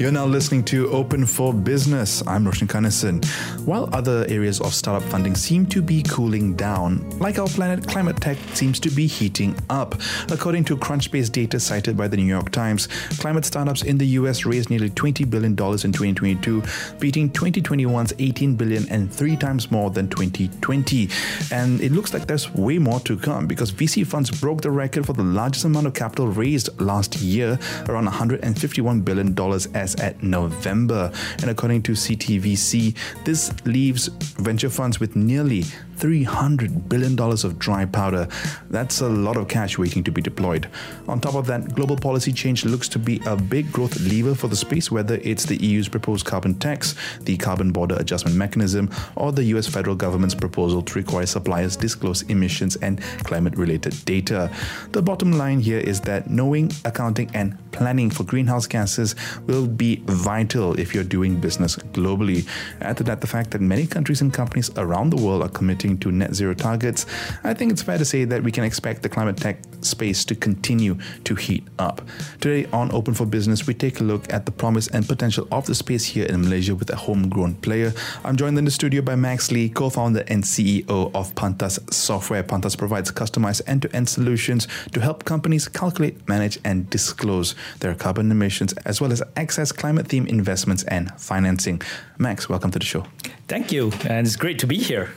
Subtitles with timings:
[0.00, 2.26] You're now listening to Open for Business.
[2.26, 3.22] I'm Roshan Kanesan.
[3.66, 8.18] While other areas of startup funding seem to be cooling down, like our planet, climate
[8.18, 10.00] tech seems to be heating up.
[10.30, 12.86] According to Crunchbase data cited by the New York Times,
[13.18, 16.62] climate startups in the US raised nearly $20 billion in 2022,
[16.98, 21.10] beating 2021's 18 billion and three times more than 2020.
[21.52, 25.04] And it looks like there's way more to come because VC funds broke the record
[25.04, 29.38] for the largest amount of capital raised last year, around $151 billion
[29.74, 31.12] as at November.
[31.40, 34.08] And according to CTVC, this leaves
[34.38, 35.64] venture funds with nearly
[36.00, 38.26] $300 billion of dry powder.
[38.70, 40.68] That's a lot of cash waiting to be deployed.
[41.08, 44.48] On top of that, global policy change looks to be a big growth lever for
[44.48, 49.30] the space, whether it's the EU's proposed carbon tax, the carbon border adjustment mechanism, or
[49.30, 54.50] the US federal government's proposal to require suppliers disclose emissions and climate related data.
[54.92, 59.14] The bottom line here is that knowing, accounting, and planning for greenhouse gases
[59.46, 62.48] will be vital if you're doing business globally.
[62.80, 65.89] Add to that the fact that many countries and companies around the world are committing
[65.98, 67.06] to net zero targets,
[67.44, 70.34] I think it's fair to say that we can expect the climate tech space to
[70.34, 72.02] continue to heat up.
[72.40, 75.66] Today on Open for Business, we take a look at the promise and potential of
[75.66, 77.92] the space here in Malaysia with a homegrown player.
[78.24, 82.42] I'm joined in the studio by Max Lee, co founder and CEO of Pantas Software.
[82.42, 87.94] Pantas provides customized end to end solutions to help companies calculate, manage, and disclose their
[87.94, 91.80] carbon emissions, as well as access climate themed investments and financing.
[92.18, 93.06] Max, welcome to the show.
[93.48, 95.10] Thank you, and it's great to be here.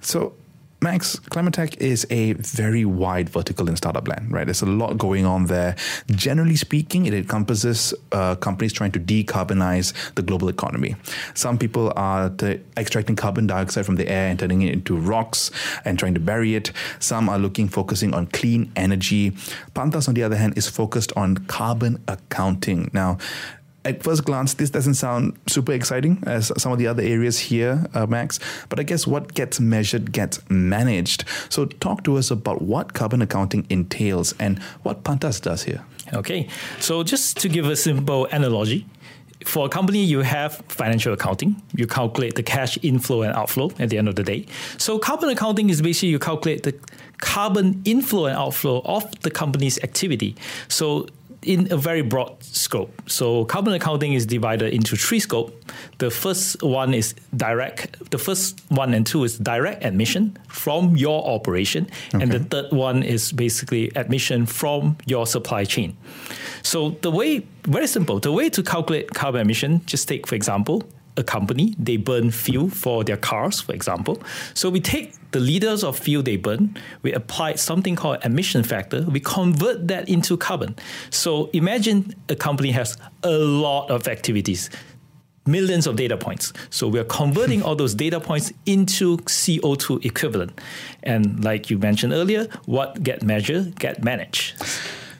[0.00, 0.34] So,
[0.82, 4.46] Max, climate tech is a very wide vertical in startup land, right?
[4.46, 5.76] There's a lot going on there.
[6.10, 10.96] Generally speaking, it encompasses uh, companies trying to decarbonize the global economy.
[11.34, 15.50] Some people are t- extracting carbon dioxide from the air and turning it into rocks
[15.84, 16.72] and trying to bury it.
[16.98, 19.32] Some are looking, focusing on clean energy.
[19.74, 22.90] Pantas, on the other hand, is focused on carbon accounting.
[22.94, 23.18] Now,
[23.84, 27.86] at first glance, this doesn't sound super exciting as some of the other areas here,
[27.94, 28.38] uh, Max.
[28.68, 31.24] But I guess what gets measured gets managed.
[31.48, 35.82] So, talk to us about what carbon accounting entails and what Pantas does here.
[36.12, 36.48] Okay,
[36.80, 38.86] so just to give a simple analogy,
[39.44, 41.62] for a company, you have financial accounting.
[41.74, 44.46] You calculate the cash inflow and outflow at the end of the day.
[44.76, 46.74] So, carbon accounting is basically you calculate the
[47.18, 50.36] carbon inflow and outflow of the company's activity.
[50.68, 51.06] So,
[51.42, 52.90] in a very broad scope.
[53.06, 55.56] So carbon accounting is divided into three scope.
[55.98, 58.10] The first one is direct.
[58.10, 62.22] The first one and two is direct admission from your operation, okay.
[62.22, 65.96] and the third one is basically admission from your supply chain.
[66.62, 68.20] So the way very simple.
[68.20, 70.82] The way to calculate carbon emission, just take for example
[71.20, 74.20] a company, they burn fuel for their cars, for example.
[74.54, 79.02] So we take the liters of fuel they burn, we apply something called emission factor,
[79.02, 80.74] we convert that into carbon.
[81.10, 84.70] So imagine a company has a lot of activities
[85.46, 86.52] millions of data points.
[86.68, 90.60] So we are converting all those data points into CO2 equivalent.
[91.02, 94.62] And like you mentioned earlier, what get measured, get managed.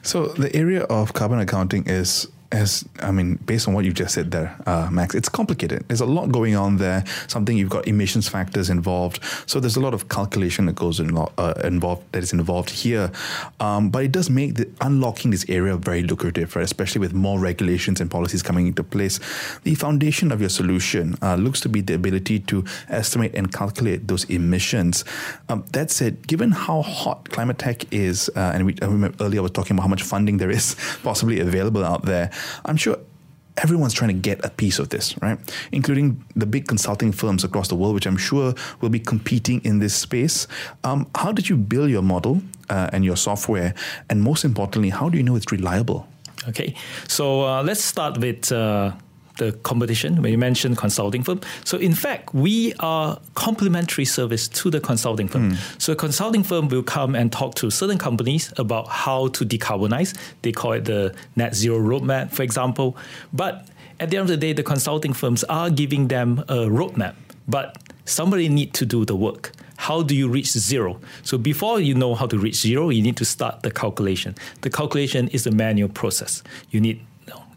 [0.03, 4.13] So the area of carbon accounting is as I mean, based on what you just
[4.13, 5.85] said there, uh, Max, it's complicated.
[5.87, 7.03] There's a lot going on there.
[7.27, 9.23] Something you've got emissions factors involved.
[9.45, 13.11] So there's a lot of calculation that goes in, uh, involved that is involved here.
[13.59, 16.63] Um, but it does make the, unlocking this area very lucrative, right?
[16.63, 19.19] Especially with more regulations and policies coming into place.
[19.63, 24.07] The foundation of your solution uh, looks to be the ability to estimate and calculate
[24.07, 25.05] those emissions.
[25.47, 29.39] Um, that said, given how hot climate tech is, uh, and we, I remember earlier
[29.39, 32.29] I was talking about how much funding there is possibly available out there.
[32.65, 32.97] I'm sure
[33.57, 35.37] everyone's trying to get a piece of this, right?
[35.71, 39.79] Including the big consulting firms across the world, which I'm sure will be competing in
[39.79, 40.47] this space.
[40.83, 43.73] Um, how did you build your model uh, and your software?
[44.09, 46.07] And most importantly, how do you know it's reliable?
[46.47, 46.75] Okay,
[47.07, 48.93] so uh, let's start with uh,
[49.41, 51.41] the competition when you mentioned consulting firm.
[51.65, 55.51] So in fact, we are complementary service to the consulting firm.
[55.51, 55.81] Mm.
[55.81, 60.15] So a consulting firm will come and talk to certain companies about how to decarbonize.
[60.43, 62.95] They call it the net zero roadmap, for example.
[63.33, 63.67] But
[63.99, 67.15] at the end of the day, the consulting firms are giving them a roadmap,
[67.47, 69.51] but somebody need to do the work.
[69.77, 70.99] How do you reach zero?
[71.23, 74.35] So before you know how to reach zero, you need to start the calculation.
[74.61, 76.43] The calculation is a manual process.
[76.69, 77.01] You need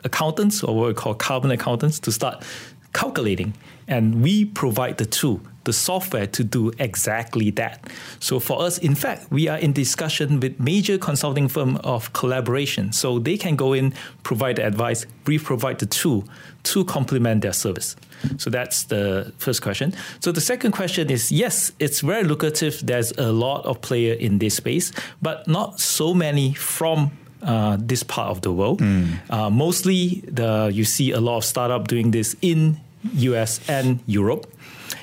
[0.05, 2.45] accountants or what we call carbon accountants to start
[2.93, 3.55] calculating,
[3.89, 7.91] and we provide the tool the software to do exactly that.
[8.21, 12.93] So for us, in fact, we are in discussion with major consulting firm of collaboration.
[12.93, 16.25] So they can go in, provide the advice, we provide the tool
[16.65, 17.97] to complement their service.
[18.39, 19.95] So that's the first question.
[20.21, 22.81] So the second question is yes, it's very lucrative.
[22.85, 27.11] There's a lot of player in this space, but not so many from
[27.45, 28.81] uh, this part of the world.
[28.81, 29.19] Mm.
[29.31, 32.81] Uh, mostly, the you see a lot of startup doing this in
[33.15, 34.47] US and Europe.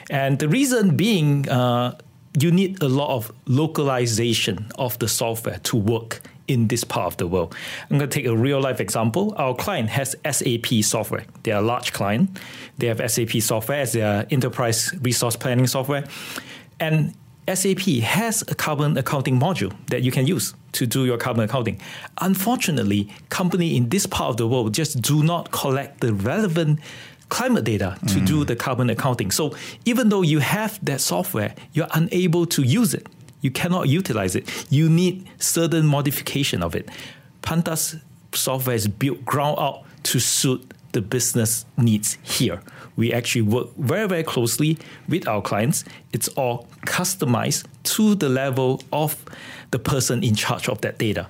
[0.10, 1.98] And the reason being, uh,
[2.40, 7.18] you need a lot of localization of the software to work in this part of
[7.18, 7.56] the world.
[7.90, 9.34] I'm going to take a real life example.
[9.38, 11.24] Our client has SAP software.
[11.44, 12.40] They are a large client.
[12.78, 16.04] They have SAP software as their enterprise resource planning software.
[16.80, 17.14] And
[17.48, 21.80] SAP has a carbon accounting module that you can use to do your carbon accounting.
[22.20, 26.80] Unfortunately, company in this part of the world just do not collect the relevant
[27.30, 28.28] climate data to mm.
[28.28, 29.32] do the carbon accounting.
[29.32, 29.56] So
[29.86, 33.08] even though you have that software, you're unable to use it.
[33.42, 34.68] You cannot utilize it.
[34.70, 36.90] You need certain modification of it.
[37.42, 38.00] Pantas
[38.34, 42.62] software is built ground up to suit the business needs here.
[42.96, 44.78] We actually work very, very closely
[45.08, 45.84] with our clients.
[46.14, 49.24] It's all customized to the level of
[49.72, 51.28] the person in charge of that data.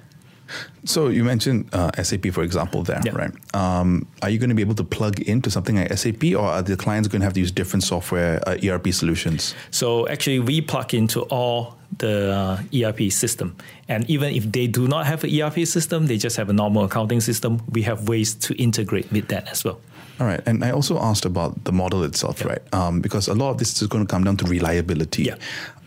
[0.84, 3.32] So you mentioned uh, SAP, for example, there, right?
[3.54, 6.62] Um, are you going to be able to plug into something like SAP, or are
[6.62, 9.56] the clients going to have to use different software uh, ERP solutions?
[9.70, 13.56] So actually, we plug into all the uh, ERP system,
[13.88, 16.86] and even if they do not have an ERP system, they just have a normal
[16.86, 17.62] accounting system.
[17.72, 19.80] We have ways to integrate with that as well.
[20.20, 22.62] All right, and I also asked about the model itself, right?
[22.74, 25.24] Um, because a lot of this is going to come down to reliability.
[25.24, 25.36] Yeah.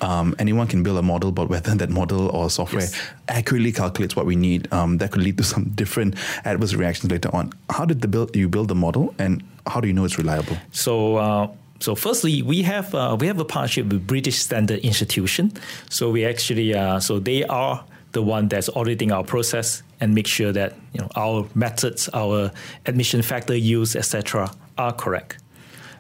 [0.00, 3.00] Um, anyone can build a model, but whether that model or software yes.
[3.28, 7.30] accurately calculates what we need, um, that could lead to some different adverse reactions later
[7.34, 7.52] on.
[7.70, 10.56] How did the build you build the model, and how do you know it's reliable?
[10.72, 11.16] So.
[11.16, 11.48] Uh,
[11.80, 15.52] so firstly, we have uh, we have a partnership with British Standard Institution.
[15.90, 20.26] So we actually uh, so they are the one that's auditing our process and make
[20.26, 22.50] sure that you know our methods, our
[22.86, 25.38] admission factor use, etc., are correct,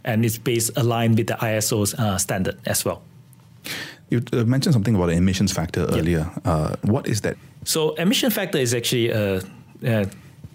[0.04, 3.02] and it's based aligned with the ISO's uh, standard as well.
[4.10, 6.30] You uh, mentioned something about the emissions factor earlier.
[6.34, 6.42] Yep.
[6.44, 7.36] Uh, what is that?
[7.64, 9.42] So emission factor is actually a,
[9.86, 10.04] uh,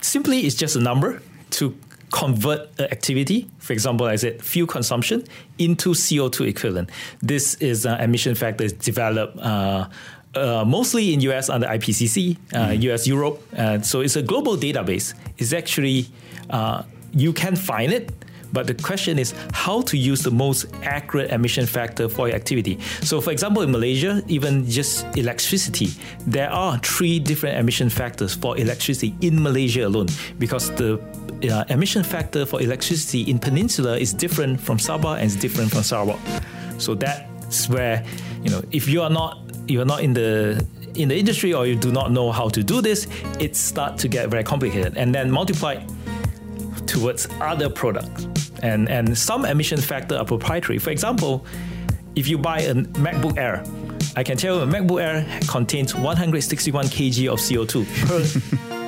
[0.01, 1.21] simply it's just a number
[1.51, 1.75] to
[2.11, 5.23] convert an activity, for example, I said fuel consumption,
[5.57, 6.89] into CO2 equivalent.
[7.21, 9.87] This is an emission factor developed uh,
[10.35, 12.81] uh, mostly in US under IPCC, uh, mm.
[12.83, 13.41] US, Europe.
[13.55, 15.13] Uh, so it's a global database.
[15.37, 16.07] It's actually,
[16.49, 16.83] uh,
[17.13, 18.11] you can find it,
[18.51, 22.79] but the question is how to use the most accurate emission factor for your activity.
[23.01, 25.89] So, for example, in Malaysia, even just electricity,
[26.25, 30.07] there are three different emission factors for electricity in Malaysia alone
[30.39, 30.99] because the
[31.51, 35.83] uh, emission factor for electricity in Peninsula is different from Sabah and is different from
[35.83, 36.19] Sarawak.
[36.79, 38.03] So that's where,
[38.43, 41.75] you know, if you are not you're not in the in the industry or you
[41.75, 43.07] do not know how to do this,
[43.39, 44.97] it starts to get very complicated.
[44.97, 45.83] And then multiply
[46.85, 48.27] towards other products.
[48.61, 50.79] And, and some emission factor are proprietary.
[50.79, 51.45] For example,
[52.15, 53.63] if you buy a MacBook Air,
[54.15, 58.75] I can tell you a MacBook Air contains 161 kg of CO2 per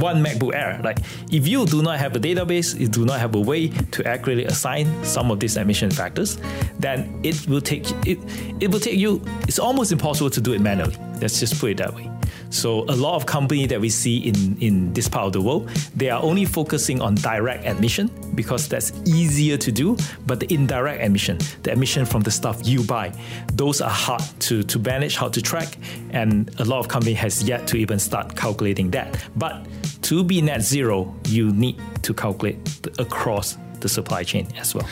[0.00, 0.80] one MacBook Air.
[0.82, 0.98] Like
[1.30, 4.44] if you do not have a database, you do not have a way to accurately
[4.44, 6.38] assign some of these emission factors,
[6.78, 8.18] then it will take it
[8.60, 10.96] it will take you it's almost impossible to do it manually.
[11.20, 12.15] Let's just put it that way.
[12.50, 15.68] So a lot of companies that we see in, in this part of the world,
[15.94, 19.96] they are only focusing on direct admission because that's easier to do.
[20.26, 23.12] But the indirect admission, the admission from the stuff you buy,
[23.52, 25.76] those are hard to, to manage, hard to track.
[26.10, 29.22] And a lot of company has yet to even start calculating that.
[29.36, 29.66] But
[30.02, 32.58] to be net zero, you need to calculate
[32.98, 34.88] across the supply chain as well.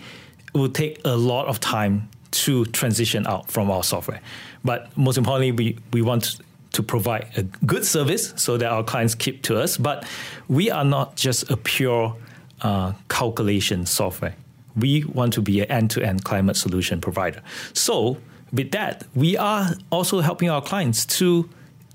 [0.53, 2.07] it will take a lot of time
[2.45, 4.21] to transition out from our software.
[4.63, 6.39] But most importantly, we, we want
[6.73, 9.75] to provide a good service so that our clients keep to us.
[9.75, 10.07] But
[10.47, 12.15] we are not just a pure
[12.61, 14.35] uh, calculation software.
[14.75, 17.41] We want to be an end-to-end climate solution provider.
[17.73, 18.19] So
[18.51, 21.49] with that, we are also helping our clients to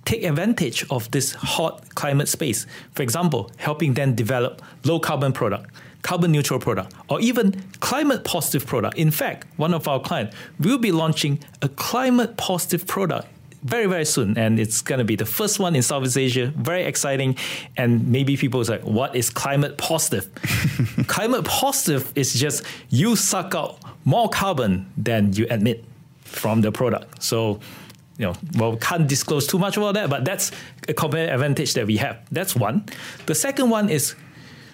[0.04, 2.66] take advantage of this hot climate space.
[2.92, 5.70] For example, helping them develop low carbon product,
[6.02, 8.96] carbon neutral product, or even climate positive product.
[8.96, 13.28] In fact, one of our clients will be launching a climate positive product
[13.62, 16.84] very very soon and it's going to be the first one in southeast asia very
[16.84, 17.34] exciting
[17.78, 20.28] and maybe people are like what is climate positive
[21.06, 25.82] climate positive is just you suck out more carbon than you emit
[26.25, 27.61] from the product so
[28.16, 30.52] you know, well, we can't disclose too much about that, but that's
[30.88, 32.21] a competitive advantage that we have.
[32.31, 32.85] That's one.
[33.26, 34.14] The second one is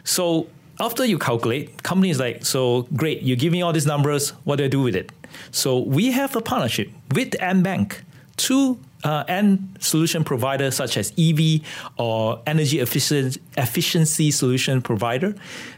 [0.05, 4.57] so after you calculate, companies like, so great, you give me all these numbers, what
[4.57, 5.13] do I do with it?
[5.51, 7.99] So we have a partnership with AmBank
[8.37, 11.61] two uh, end solution providers such as EV
[11.99, 15.35] or energy efficient, efficiency solution provider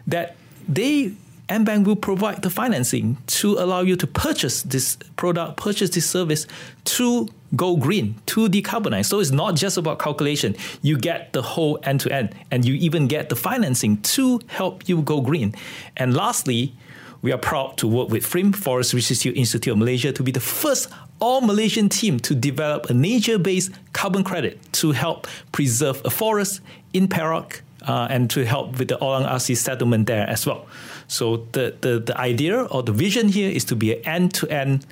[0.06, 0.36] that
[0.68, 1.12] they
[1.48, 6.46] AmBank will provide the financing to allow you to purchase this product, purchase this service
[6.84, 9.06] to go green, to decarbonize.
[9.06, 10.56] So it's not just about calculation.
[10.80, 14.88] You get the whole end to end, and you even get the financing to help
[14.88, 15.54] you go green.
[15.96, 16.74] And lastly,
[17.20, 20.40] we are proud to work with FRIM, Forest Research Institute of Malaysia, to be the
[20.40, 20.88] first
[21.20, 26.60] all Malaysian team to develop a nature-based carbon credit to help preserve a forest
[26.92, 30.66] in Perak uh, and to help with the Orang Asli settlement there as well.
[31.12, 34.86] So the, the, the idea or the vision here is to be an end-to-end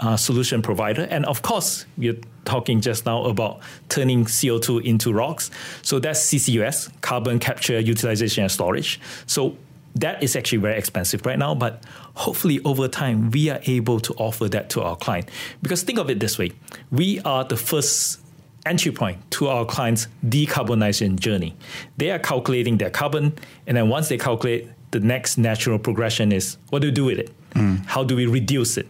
[0.00, 1.02] uh, solution provider.
[1.02, 5.50] And of course, we're talking just now about turning CO2 into rocks.
[5.82, 8.98] So that's CCUS, carbon capture, utilization, and storage.
[9.26, 9.56] So
[9.94, 11.84] that is actually very expensive right now, but
[12.14, 15.28] hopefully over time we are able to offer that to our client.
[15.62, 16.52] Because think of it this way
[16.90, 18.20] we are the first
[18.66, 21.56] entry point to our clients' decarbonization journey.
[21.96, 23.34] They are calculating their carbon,
[23.66, 27.18] and then once they calculate, the next natural progression is what do we do with
[27.18, 27.30] it?
[27.54, 27.84] Mm.
[27.86, 28.88] How do we reduce it?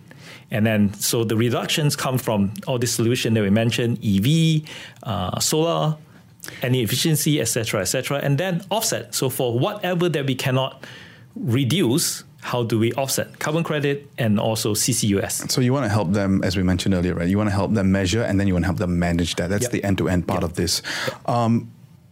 [0.50, 4.68] And then, so the reductions come from all the solution that we mentioned EV,
[5.04, 5.96] uh, solar,
[6.62, 9.14] any efficiency, etc., etc., and then offset.
[9.14, 10.84] So for whatever that we cannot
[11.36, 15.50] reduce, how do we offset carbon credit and also CCUS?
[15.50, 17.28] So you want to help them, as we mentioned earlier, right?
[17.28, 19.50] You want to help them measure, and then you want to help them manage that.
[19.50, 19.72] That's yep.
[19.72, 20.50] the end-to-end part yep.
[20.50, 20.82] of this.
[21.06, 21.28] Yep.
[21.28, 21.70] Um,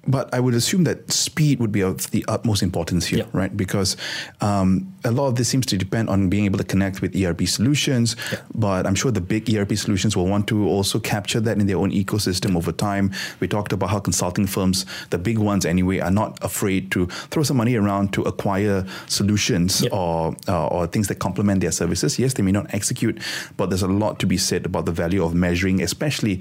[0.08, 3.54] but I would assume that speed would be of the utmost importance here, right?
[3.54, 3.96] Because
[4.40, 7.42] um, a lot of this seems to depend on being able to connect with ERP
[7.42, 8.16] solutions.
[8.54, 11.76] But I'm sure the big ERP solutions will want to also capture that in their
[11.76, 13.12] own ecosystem over time.
[13.40, 17.42] We talked about how consulting firms, the big ones anyway, are not afraid to throw
[17.42, 22.18] some money around to acquire solutions or uh, or things that complement their services.
[22.18, 23.20] Yes, they may not execute,
[23.58, 26.40] but there's a lot to be said about the value of measuring, especially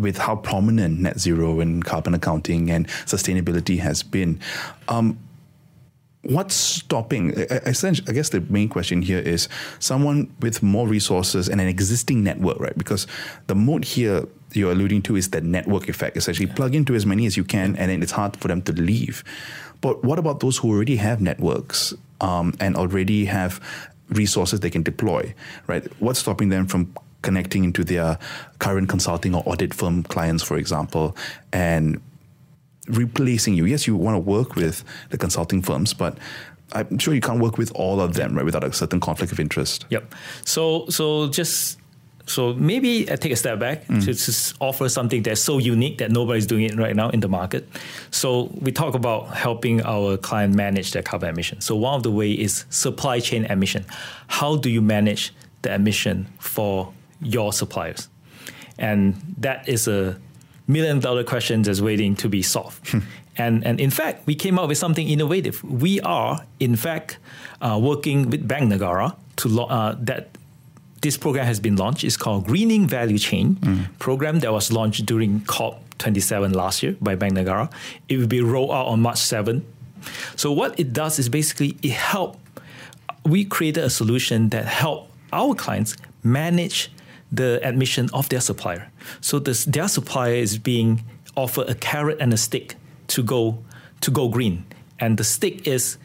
[0.00, 4.40] with how prominent net zero and carbon accounting and sustainability has been.
[4.88, 5.18] Um,
[6.22, 7.30] what's stopping?
[7.30, 9.48] Essentially, I guess the main question here is
[9.78, 12.76] someone with more resources and an existing network, right?
[12.76, 13.06] Because
[13.46, 16.16] the mode here you're alluding to is that network effect.
[16.16, 16.54] Essentially, yeah.
[16.54, 19.24] plug into as many as you can, and then it's hard for them to leave.
[19.80, 23.60] But what about those who already have networks um, and already have
[24.08, 25.34] resources they can deploy,
[25.66, 25.84] right?
[26.00, 28.18] What's stopping them from connecting into their
[28.58, 31.16] current consulting or audit firm clients, for example,
[31.52, 32.00] and
[32.88, 33.64] replacing you.
[33.64, 36.18] Yes, you want to work with the consulting firms, but
[36.72, 39.40] I'm sure you can't work with all of them, right, without a certain conflict of
[39.40, 39.86] interest.
[39.90, 40.14] Yep.
[40.44, 41.78] So, so just
[42.26, 44.00] so maybe I take a step back mm.
[44.00, 47.28] to just offer something that's so unique that nobody's doing it right now in the
[47.28, 47.68] market.
[48.10, 51.60] So we talk about helping our client manage their carbon emission.
[51.60, 53.84] So one of the way is supply chain emission.
[54.28, 58.08] How do you manage the emission for your suppliers?
[58.78, 60.18] And that is a
[60.66, 62.88] million dollar questions is waiting to be solved.
[62.88, 62.98] Hmm.
[63.36, 65.62] and, and in fact, we came up with something innovative.
[65.64, 67.18] We are, in fact,
[67.60, 70.28] uh, working with Bank Negara to lo- uh, that
[71.00, 72.02] this program has been launched.
[72.02, 73.98] It's called Greening Value Chain mm.
[73.98, 77.70] program that was launched during COP 27 last year by Bank Negara.
[78.08, 79.64] It will be rolled out on March 7.
[80.36, 82.38] So what it does is basically it help.
[83.24, 86.90] We created a solution that help our clients manage
[87.36, 88.90] the admission of their supplier.
[89.20, 91.04] So this, their supplier is being
[91.36, 92.76] offered a carrot and a stick
[93.08, 93.58] to go
[94.00, 94.64] to go green.
[95.00, 95.98] And the stick is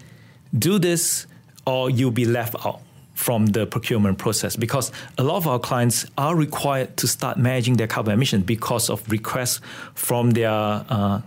[0.58, 1.28] do this
[1.66, 2.82] or you'll be left out
[3.14, 7.76] from the procurement process because a lot of our clients are required to start managing
[7.76, 9.60] their carbon emission because of requests
[9.94, 11.22] from their uh,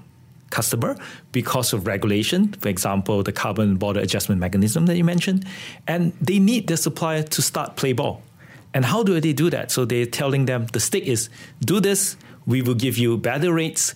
[0.52, 0.97] customer
[1.32, 5.44] because of regulation, for example, the carbon border adjustment mechanism that you mentioned,
[5.88, 8.23] and they need their supplier to start play ball.
[8.75, 9.71] And how do they do that?
[9.71, 11.29] So they're telling them the stick is
[11.61, 13.95] do this, we will give you better rates,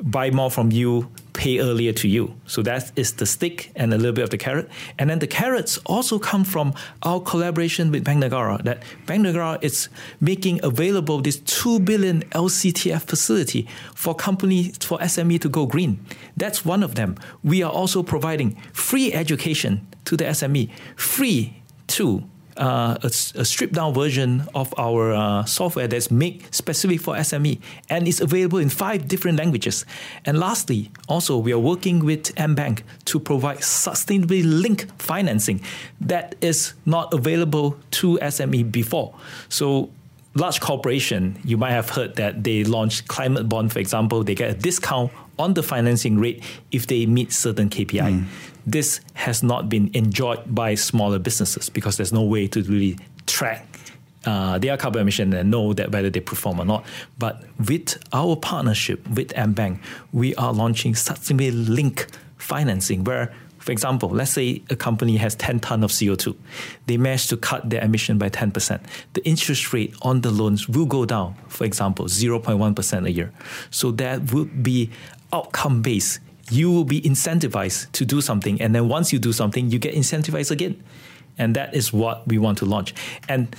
[0.00, 2.34] buy more from you, pay earlier to you.
[2.46, 4.68] So that is the stick and a little bit of the carrot.
[4.98, 8.62] And then the carrots also come from our collaboration with Bank Negara.
[8.64, 9.88] That Bank Negara is
[10.20, 16.04] making available this two billion LCTF facility for companies for SME to go green.
[16.36, 17.16] That's one of them.
[17.44, 22.24] We are also providing free education to the SME, free to
[22.58, 27.60] uh, a, a, stripped down version of our uh, software that's made specific for SME
[27.88, 29.84] and is available in five different languages.
[30.24, 35.60] And lastly, also we are working with AmBank to provide sustainably linked financing
[36.00, 39.14] that is not available to SME before.
[39.48, 39.90] So
[40.34, 44.50] large corporation, you might have heard that they launch climate bond, for example, they get
[44.50, 48.20] a discount on the financing rate if they meet certain KPI.
[48.20, 48.24] Mm.
[48.70, 53.66] This has not been enjoyed by smaller businesses because there's no way to really track
[54.26, 56.84] uh, their carbon emission and know that whether they perform or not.
[57.18, 59.80] But with our partnership with AmBank,
[60.12, 62.06] we are launching sustainability link
[62.36, 66.34] financing where for example, let's say a company has 10 ton of CO2.
[66.86, 68.80] They manage to cut their emission by 10%.
[69.12, 73.32] The interest rate on the loans will go down, for example, 0.1% a year.
[73.70, 74.90] So that would be
[75.32, 76.20] outcome based.
[76.50, 78.60] You will be incentivized to do something.
[78.60, 80.82] And then once you do something, you get incentivized again.
[81.36, 82.94] And that is what we want to launch.
[83.28, 83.54] And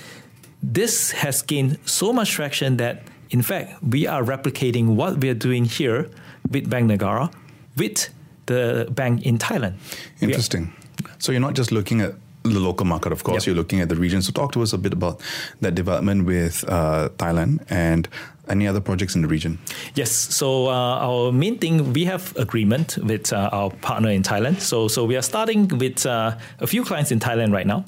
[0.62, 5.34] this has gained so much traction that, in fact, we are replicating what we are
[5.34, 6.10] doing here
[6.50, 7.32] with Bank Negara
[7.76, 8.10] with
[8.46, 9.74] the bank in Thailand.
[10.20, 10.72] Interesting.
[11.18, 13.46] So you're not just looking at the local market, of course, yep.
[13.46, 14.22] you're looking at the region.
[14.22, 15.20] So talk to us a bit about
[15.60, 18.08] that development with uh, Thailand and
[18.48, 19.58] any other projects in the region?
[19.94, 20.10] Yes.
[20.10, 24.60] So uh, our main thing, we have agreement with uh, our partner in Thailand.
[24.60, 27.84] So so we are starting with uh, a few clients in Thailand right now.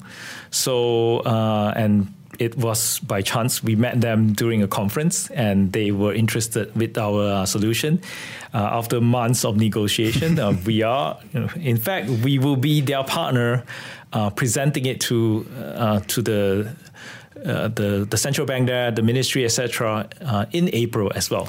[0.51, 2.07] So uh, and
[2.39, 6.97] it was by chance we met them during a conference and they were interested with
[6.97, 8.01] our uh, solution
[8.53, 11.17] uh, after months of negotiation uh, we are
[11.55, 13.63] in fact we will be their partner
[14.13, 16.75] uh, presenting it to uh, to the
[17.45, 20.07] uh, the the central bank there the ministry etc
[20.51, 21.47] in April as well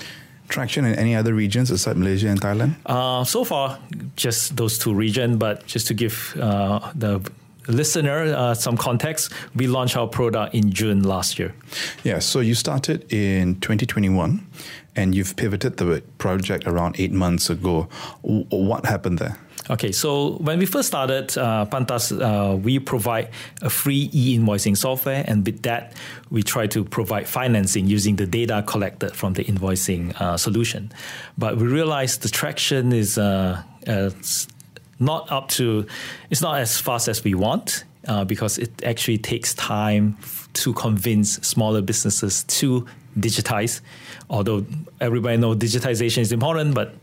[0.49, 2.75] traction in any other regions aside Malaysia and Thailand?
[2.87, 3.79] Uh, so far,
[4.17, 5.37] just those two regions.
[5.37, 7.21] But just to give uh, the
[7.69, 11.55] listener uh, some context, we launched our product in June last year.
[12.05, 14.47] Yeah, so you started in 2021
[14.97, 17.89] and you've pivoted the project around eight months ago.
[18.23, 19.37] what happened there?
[19.71, 23.31] Okay, so when we first started uh, Pantas, uh, we provide
[23.63, 25.95] a free e-invoicing software, and with that,
[26.31, 30.93] we try to provide financing using the data collected from the invoicing uh, solution.
[31.39, 33.63] But we realized the traction is uh,
[34.99, 35.87] not up to,
[36.29, 40.19] it's not as fast as we want uh, because it actually takes time
[40.55, 42.87] to convince smaller businesses to
[43.19, 43.81] digitize.
[44.29, 44.67] Although
[45.01, 46.95] everybody knows digitization is important, but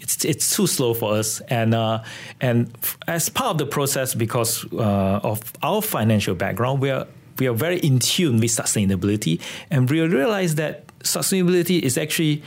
[0.00, 1.40] it's it's too slow for us.
[1.48, 2.02] And uh,
[2.40, 2.70] and
[3.06, 7.06] as part of the process, because uh, of our financial background, we are
[7.38, 12.42] we are very in tune with sustainability, and we realize that sustainability is actually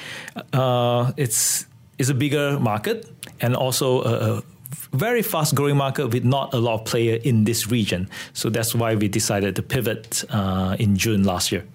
[0.54, 1.66] uh, it's
[2.10, 3.06] a bigger market
[3.42, 4.44] and also a, a
[4.94, 8.10] very fast growing market with not a lot of player in this region.
[8.34, 11.66] So that's why we decided to pivot uh, in June last year.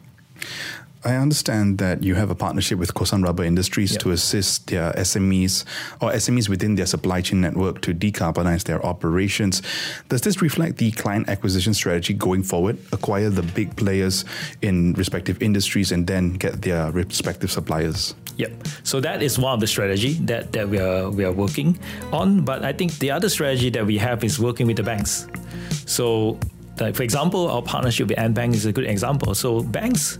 [1.04, 4.00] I understand that you have a partnership with Kossan Rubber Industries yep.
[4.00, 5.64] to assist their SMEs
[6.00, 9.60] or SMEs within their supply chain network to decarbonize their operations.
[10.08, 12.78] Does this reflect the client acquisition strategy going forward?
[12.92, 14.24] Acquire the big players
[14.62, 18.14] in respective industries and then get their respective suppliers?
[18.36, 18.66] Yep.
[18.82, 21.78] So that is one of the strategy that, that we are we are working
[22.12, 22.44] on.
[22.44, 25.28] But I think the other strategy that we have is working with the banks.
[25.86, 26.38] So
[26.80, 29.34] like for example, our partnership with AmBank is a good example.
[29.34, 30.18] So banks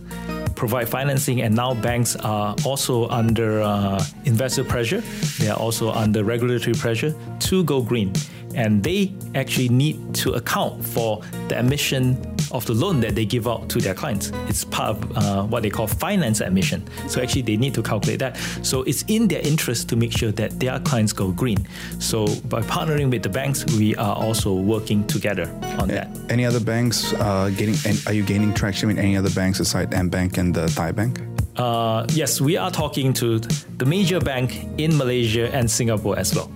[0.55, 5.01] provide financing, and now banks are also under uh, investor pressure.
[5.39, 8.13] They are also under regulatory pressure to go green,
[8.55, 12.17] and they actually need to account for the emission
[12.51, 14.31] of the loan that they give out to their clients.
[14.47, 16.83] It's part of uh, what they call finance emission.
[17.07, 18.37] So actually, they need to calculate that.
[18.63, 21.67] So it's in their interest to make sure that their clients go green.
[21.99, 26.07] So by partnering with the banks, we are also working together on that.
[26.29, 27.75] Any other banks uh, getting?
[28.07, 31.21] Are you gaining traction with any other banks aside AmBank and the Thai Bank?
[31.55, 36.51] Uh, yes, we are talking to the major bank in Malaysia and Singapore as well.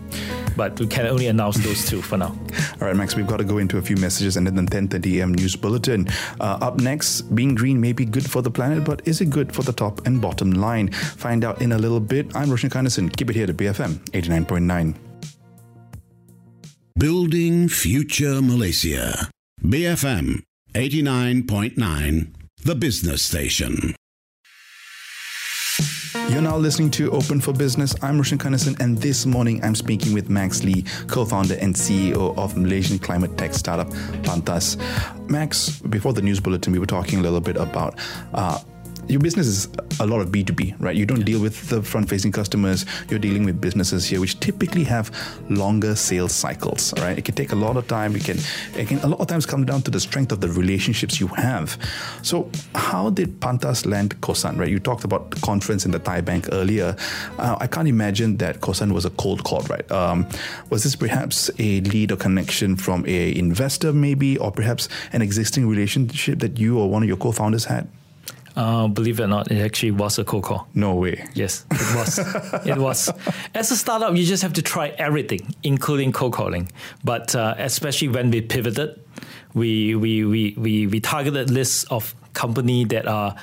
[0.60, 2.36] But we can only announce those two for now.
[2.82, 5.20] All right, Max, we've got to go into a few messages and then the 10:30
[5.20, 5.32] a.m.
[5.34, 6.06] news bulletin.
[6.42, 9.56] Uh, up next, being green may be good for the planet, but is it good
[9.56, 10.92] for the top and bottom line?
[10.92, 12.36] Find out in a little bit.
[12.36, 13.08] I'm Roshan Kanesan.
[13.16, 14.96] Keep it here to BFM 89.9.
[17.00, 19.32] Building Future Malaysia.
[19.64, 20.44] BFM
[20.76, 22.36] 89.9,
[22.68, 23.96] the business station.
[26.30, 27.96] You're now listening to Open for Business.
[28.02, 32.38] I'm Roshan Kanesan, and this morning I'm speaking with Max Lee, co founder and CEO
[32.38, 33.88] of Malaysian climate tech startup
[34.24, 34.78] Pantas.
[35.30, 38.00] Max, before the news bulletin, we were talking a little bit about.
[38.34, 38.60] Uh,
[39.10, 39.68] your business is
[40.00, 40.96] a lot of B2B, right?
[40.96, 42.86] You don't deal with the front facing customers.
[43.10, 45.12] You're dealing with businesses here, which typically have
[45.50, 47.18] longer sales cycles, right?
[47.18, 48.16] It can take a lot of time.
[48.16, 48.38] It can,
[48.78, 51.28] it can a lot of times come down to the strength of the relationships you
[51.28, 51.78] have.
[52.22, 54.70] So, how did Pantas land Kossan, right?
[54.70, 56.96] You talked about the conference in the Thai Bank earlier.
[57.40, 59.90] Uh, I can't imagine that Kossan was a cold call, right?
[59.92, 60.28] Um,
[60.70, 65.68] was this perhaps a lead or connection from a investor, maybe, or perhaps an existing
[65.68, 67.88] relationship that you or one of your co founders had?
[68.60, 70.68] Uh, believe it or not, it actually was a cold call.
[70.74, 71.26] No way.
[71.34, 72.20] Yes, it was.
[72.68, 73.10] it was.
[73.56, 76.70] As a startup, you just have to try everything, including cold calling.
[77.02, 79.00] But uh, especially when we pivoted,
[79.54, 83.34] we we we we, we targeted lists of company that are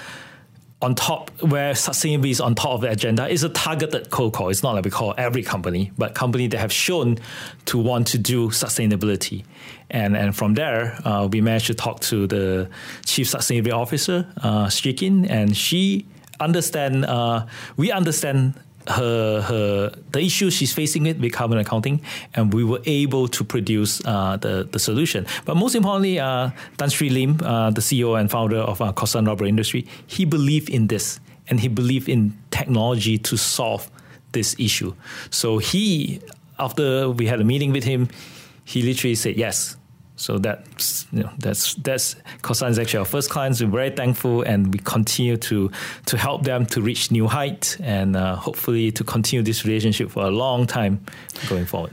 [0.82, 4.50] on top where sustainability is on top of the agenda is a targeted cold call.
[4.50, 7.18] It's not like we call every company, but company that have shown
[7.66, 9.44] to want to do sustainability.
[9.90, 12.68] And and from there, uh, we managed to talk to the
[13.04, 16.06] chief sustainability officer, uh, Shikin, and she
[16.40, 17.04] understand.
[17.06, 18.54] Uh, we understand
[18.88, 22.00] her her the issue she's facing with with carbon accounting,
[22.34, 25.26] and we were able to produce uh, the the solution.
[25.44, 29.26] But most importantly, uh, Tan Sri Lim, uh, the CEO and founder of uh, Kossan
[29.26, 33.90] Rubber Industry, he believed in this, and he believed in technology to solve
[34.32, 34.94] this issue.
[35.30, 36.20] So he,
[36.58, 38.08] after we had a meeting with him,
[38.64, 39.76] he literally said yes
[40.16, 43.62] so that's you know that's that's Kossan is actually our first clients.
[43.62, 45.70] We're very thankful, and we continue to
[46.06, 50.24] to help them to reach new heights, and uh, hopefully to continue this relationship for
[50.24, 51.00] a long time
[51.48, 51.92] going forward.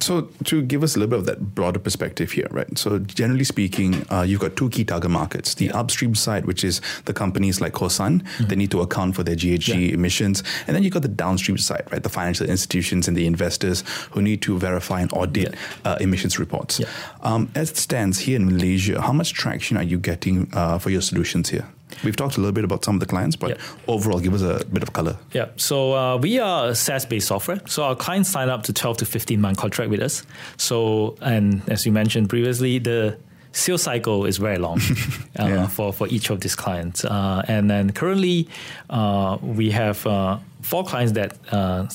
[0.00, 2.78] So, to give us a little bit of that broader perspective here, right?
[2.78, 5.76] So, generally speaking, uh, you've got two key target markets the yeah.
[5.76, 8.44] upstream side, which is the companies like Kossan, mm-hmm.
[8.44, 9.94] they need to account for their GHG yeah.
[9.94, 10.44] emissions.
[10.66, 12.02] And then you've got the downstream side, right?
[12.02, 15.92] The financial institutions and the investors who need to verify and audit yeah.
[15.92, 16.80] uh, emissions reports.
[17.22, 20.90] Um, as it stands here in Malaysia, how much traction are you getting uh, for
[20.90, 21.66] your solutions here?
[22.04, 24.64] We've talked a little bit about some of the clients, but overall, give us a
[24.66, 25.16] bit of color.
[25.32, 25.48] Yeah.
[25.56, 27.60] So uh, we are a SaaS-based software.
[27.66, 30.24] So our clients sign up to 12 to 15 month contract with us.
[30.56, 33.16] So and as you mentioned previously, the
[33.52, 34.80] sales cycle is very long
[35.38, 35.66] uh, yeah.
[35.68, 37.04] for, for each of these clients.
[37.04, 38.48] Uh, and then currently,
[38.90, 41.86] uh, we have uh, four clients that uh,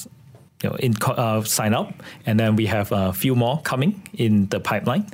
[0.63, 1.93] you know, in, uh, sign up,
[2.25, 5.05] and then we have a few more coming in the pipeline.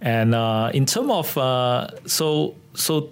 [0.00, 0.34] And
[0.74, 3.08] in terms of so so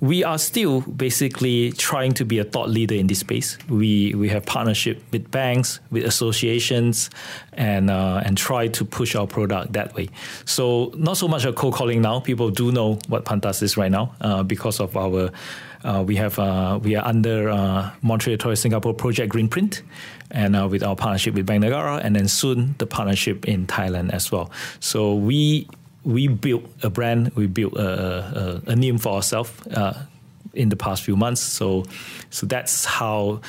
[0.00, 3.58] we are still basically trying to be a thought leader in this space.
[3.68, 7.10] We we have partnership with banks, with associations,
[7.52, 10.08] and uh, and try to push our product that way.
[10.44, 12.20] So not so much a cold calling now.
[12.20, 15.30] People do know what Pantas is right now uh, because of our.
[15.84, 19.82] Uh, we have uh, we are under uh, Monetary Authority Singapore Project Greenprint,
[20.30, 24.10] and uh, with our partnership with Bank Negara, and then soon the partnership in Thailand
[24.12, 24.50] as well.
[24.80, 25.68] So we
[26.06, 30.06] we built a brand, we built a, a, a name for ourselves uh,
[30.54, 31.40] in the past few months.
[31.40, 31.84] So,
[32.30, 33.40] so that's how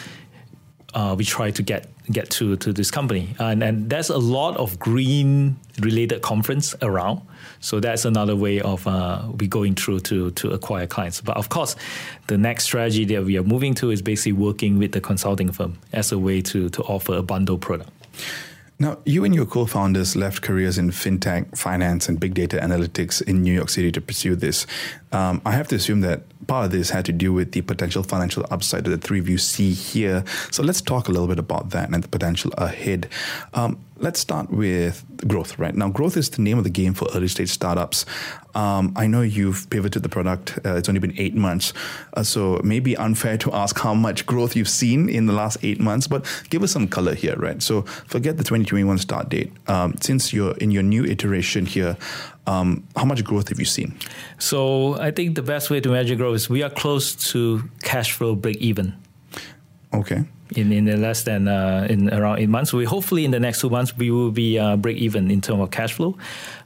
[0.96, 4.58] uh, we try to get get to to this company, and and there's a lot
[4.58, 7.22] of green related conference around.
[7.60, 11.22] So that's another way of uh, we going through to to acquire clients.
[11.22, 11.76] But of course,
[12.28, 15.78] the next strategy that we are moving to is basically working with the consulting firm
[15.93, 17.91] as a way to to offer a bundle product.
[18.80, 23.22] Now, you and your co founders left careers in fintech, finance, and big data analytics
[23.24, 24.68] in New York City to pursue this.
[25.12, 28.04] Um, I have to assume that part of this had to do with the potential
[28.04, 30.24] financial upside that the three of you see here.
[30.52, 33.10] So let's talk a little bit about that and the potential ahead.
[33.54, 35.76] Um, let's start with growth, right?
[35.76, 38.06] Now, growth is the name of the game for early stage startups.
[38.56, 41.74] Um, I know you've pivoted the product, uh, it's only been eight months.
[42.14, 45.80] Uh, so maybe unfair to ask how much growth you've seen in the last eight
[45.80, 47.62] months, but give us some color here, right?
[47.62, 49.52] So forget the 2021 start date.
[49.68, 51.98] Um, since you're in your new iteration here,
[52.48, 53.98] um, how much growth have you seen?
[54.40, 58.12] So I think the best way to measure growth is we are close to cash
[58.14, 58.96] flow break even.
[59.94, 60.26] Okay.
[60.56, 63.70] In in less than uh, in around eight months, we hopefully in the next two
[63.70, 66.18] months we will be uh, break even in terms of cash flow.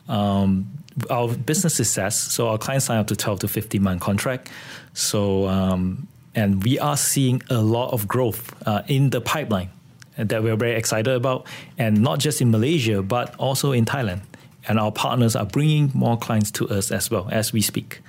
[0.07, 0.67] Um,
[1.09, 4.51] our business is SaaS, so our clients sign up to twelve to fifteen month contract.
[4.93, 9.69] So um, and we are seeing a lot of growth uh, in the pipeline
[10.17, 14.21] that we're very excited about, and not just in Malaysia but also in Thailand.
[14.67, 17.99] And our partners are bringing more clients to us as well as we speak.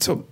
[0.00, 0.26] So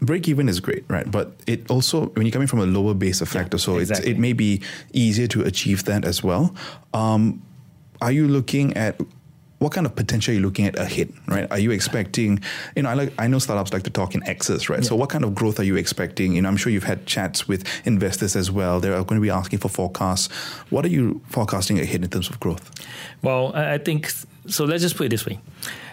[0.00, 1.10] break even is great, right?
[1.10, 4.10] But it also when you're coming from a lower base effect Yeah, or so, exactly.
[4.10, 6.54] it's, it may be easier to achieve that as well.
[6.94, 7.42] Um,
[8.00, 9.00] are you looking at
[9.58, 11.46] what kind of potential are you looking at ahead, right?
[11.50, 12.40] Are you expecting,
[12.74, 14.82] you know, I like I know startups like to talk in X's, right?
[14.82, 16.32] So what kind of growth are you expecting?
[16.34, 18.80] You know, I'm sure you've had chats with investors as well.
[18.80, 20.28] They're going to be asking for forecasts.
[20.70, 22.70] What are you forecasting ahead in terms of growth?
[23.20, 24.10] Well, I I think
[24.46, 24.64] so.
[24.64, 25.38] Let's just put it this way.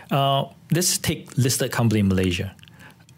[0.10, 2.56] Uh, let's take listed company in Malaysia.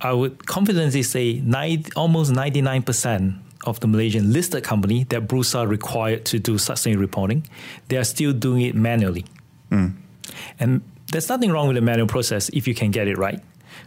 [0.01, 5.67] I would confidently say nine, almost 99% of the Malaysian listed company that Bursa are
[5.67, 7.45] required to do sustained reporting,
[7.89, 9.25] they are still doing it manually.
[9.69, 9.87] Hmm.
[10.59, 10.81] And
[11.11, 13.41] there's nothing wrong with the manual process if you can get it right.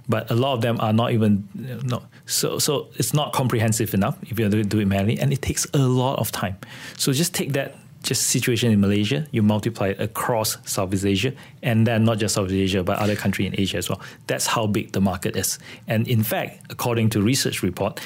[0.09, 1.49] But a lot of them are not even
[1.85, 2.03] no.
[2.27, 5.79] So so it's not comprehensive enough if you do it manually, and it takes a
[5.79, 6.57] lot of time.
[6.97, 11.87] So just take that just situation in Malaysia, you multiply it across Southeast Asia, and
[11.87, 14.01] then not just Southeast Asia but other country in Asia as well.
[14.27, 15.59] That's how big the market is.
[15.87, 18.01] And in fact, according to research report,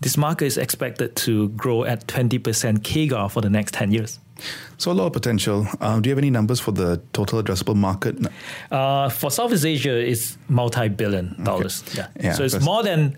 [0.00, 2.40] this market is expected to grow at 20%
[2.80, 4.20] CAGR for the next 10 years.
[4.76, 5.66] So a lot of potential.
[5.80, 8.16] Um, do you have any numbers for the total addressable market?
[8.70, 11.82] Uh, for Southeast Asia, it's multi-billion dollars.
[11.94, 12.06] Yeah.
[12.20, 13.16] Yeah, so it's more than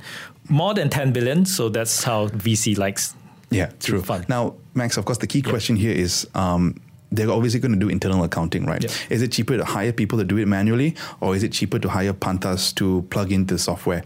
[0.49, 1.45] more than 10 billion.
[1.45, 3.15] So that's how VC likes.
[3.51, 4.03] Yeah, true.
[4.03, 4.29] fund.
[4.29, 7.89] Now, Max, of course, the key question here is um, they're obviously going to do
[7.89, 8.83] internal accounting, right?
[8.83, 8.91] Yeah.
[9.09, 11.89] Is it cheaper to hire people to do it manually, or is it cheaper to
[11.89, 14.05] hire pantas to plug into software?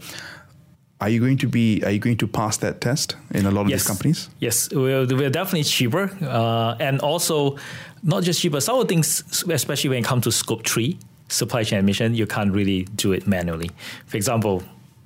[1.01, 1.83] Are you going to be?
[1.83, 3.81] Are you going to pass that test in a lot of yes.
[3.81, 4.29] these companies?
[4.39, 7.57] Yes, we're, we're definitely cheaper, uh, and also
[8.01, 8.61] not just cheaper.
[8.61, 12.25] Some of the things, especially when it comes to scope three, supply chain admission, you
[12.25, 13.71] can't really do it manually.
[14.07, 14.63] For example,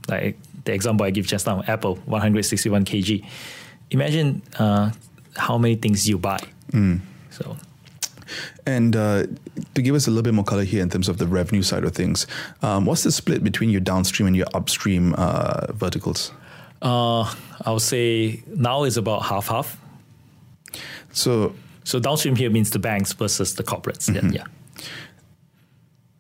[0.08, 3.26] like the example I give just now, Apple, 161 kg.
[3.92, 4.92] Imagine uh,
[5.36, 6.40] how many things you buy.
[7.32, 7.58] So
[8.66, 9.26] And uh,
[9.74, 11.84] to give us a little bit more color here in terms of the revenue side
[11.84, 12.28] of things,
[12.62, 16.32] um, what's the split between your downstream and your upstream uh, verticals?
[16.82, 17.24] uh,
[17.66, 19.78] I would say now is about half half.
[21.12, 24.10] So So downstream here means the banks versus the corporates.
[24.10, 24.28] Mm-hmm.
[24.28, 24.46] Yeah, yeah.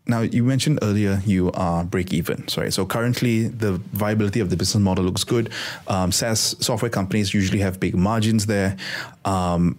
[0.09, 2.47] Now, you mentioned earlier you are break even.
[2.47, 2.71] Sorry.
[2.71, 5.51] So currently, the viability of the business model looks good.
[5.87, 8.75] Um, SaaS software companies usually have big margins there.
[9.23, 9.77] Um,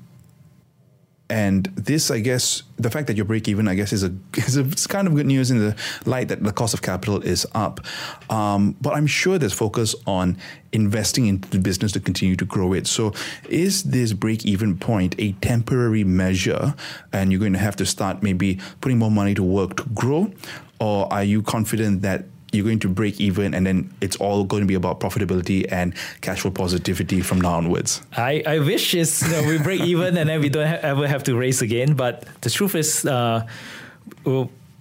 [1.30, 4.56] and this, I guess, the fact that you're break even, I guess, is a is
[4.56, 7.46] a, it's kind of good news in the light that the cost of capital is
[7.54, 7.80] up.
[8.28, 10.36] Um, but I'm sure there's focus on
[10.72, 12.88] investing into the business to continue to grow it.
[12.88, 13.14] So,
[13.48, 16.74] is this break even point a temporary measure,
[17.12, 20.32] and you're going to have to start maybe putting more money to work to grow,
[20.80, 24.62] or are you confident that you're going to break even and then it's all going
[24.62, 28.02] to be about profitability and cash flow positivity from now onwards?
[28.16, 31.06] I, I wish it's, you know, we break even and then we don't ha- ever
[31.06, 31.94] have to raise again.
[31.94, 33.46] But the truth is, uh,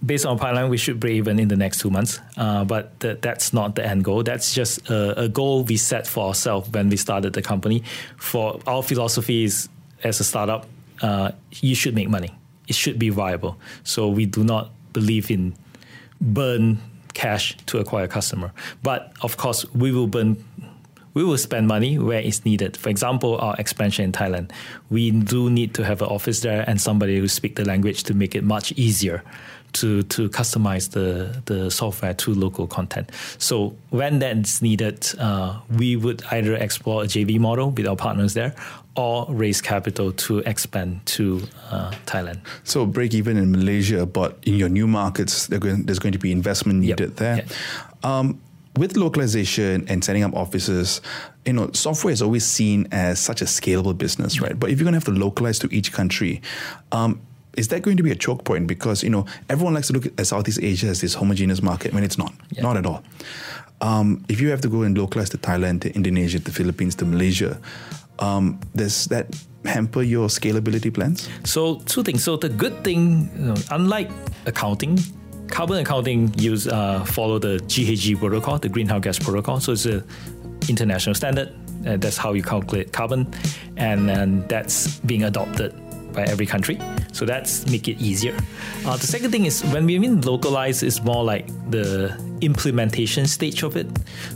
[0.04, 2.20] based on pipeline, we should break even in the next two months.
[2.36, 4.22] Uh, but th- that's not the end goal.
[4.22, 7.82] That's just a, a goal we set for ourselves when we started the company.
[8.16, 9.68] For our philosophy is,
[10.02, 10.66] as a startup,
[11.02, 12.34] uh, you should make money.
[12.68, 13.58] It should be viable.
[13.84, 15.54] So we do not believe in
[16.20, 16.78] burn
[17.14, 18.52] cash to acquire a customer.
[18.82, 20.42] But of course, we will burn
[21.12, 22.76] we will spend money where it's needed.
[22.76, 24.52] For example, our expansion in Thailand,
[24.90, 28.14] we do need to have an office there and somebody who speak the language to
[28.14, 29.24] make it much easier
[29.72, 33.10] to to customize the the software to local content.
[33.38, 38.34] So when that's needed, uh, we would either explore a JV model with our partners
[38.34, 38.54] there,
[38.96, 42.40] or raise capital to expand to uh, Thailand.
[42.64, 46.32] So break even in Malaysia, but in your new markets, going- there's going to be
[46.32, 46.98] investment Yep.
[46.98, 47.36] needed there.
[47.36, 47.46] Yeah.
[48.02, 48.40] Um,
[48.76, 51.00] with localization and setting up offices,
[51.44, 54.58] you know, software is always seen as such a scalable business, right?
[54.58, 56.40] But if you're going to have to localize to each country,
[56.92, 57.20] um,
[57.56, 58.66] is that going to be a choke point?
[58.68, 62.04] Because you know everyone likes to look at Southeast Asia as this homogeneous market when
[62.04, 63.02] it's not, not at all.
[63.80, 67.04] Um, if you have to go and localize to Thailand, to Indonesia, to Philippines, to
[67.04, 67.58] Malaysia,
[68.20, 69.26] um, does that
[69.64, 71.28] hamper your scalability plans?
[71.44, 72.24] So two things.
[72.24, 74.10] So the good thing, you know, unlike
[74.46, 74.98] accounting,
[75.48, 79.60] carbon accounting use uh, follow the GHG protocol, the greenhouse gas protocol.
[79.60, 80.04] So it's a
[80.68, 81.52] international standard.
[81.86, 83.32] Uh, that's how you calculate carbon,
[83.78, 85.74] and then that's being adopted
[86.12, 86.78] by every country.
[87.12, 88.36] So that's make it easier.
[88.84, 93.62] Uh, the second thing is when we mean localize, it's more like the implementation stage
[93.62, 93.86] of it.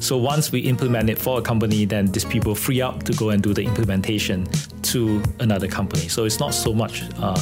[0.00, 3.30] So once we implement it for a company, then these people free up to go
[3.30, 4.46] and do the implementation
[4.82, 6.08] to another company.
[6.08, 7.40] So it's not so much uh,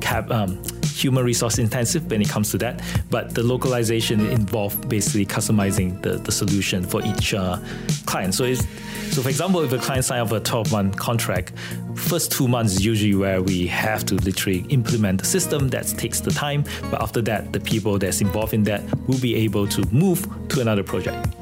[0.00, 0.62] cap, um,
[1.02, 2.82] human resource intensive when it comes to that.
[3.10, 7.58] But the localization involved basically customizing the, the solution for each uh,
[8.06, 8.34] client.
[8.34, 11.52] So, so for example, if a client sign up a 12 month contract,
[11.94, 15.68] first two months is usually where we have to literally implement the system.
[15.68, 16.64] That takes the time.
[16.90, 20.60] But after that, the people that's involved in that will be able to move to
[20.60, 21.39] another project.